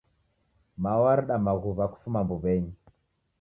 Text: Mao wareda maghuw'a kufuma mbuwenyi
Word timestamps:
Mao 0.81 1.01
wareda 1.05 1.35
maghuw'a 1.45 1.85
kufuma 1.91 2.19
mbuwenyi 2.25 2.73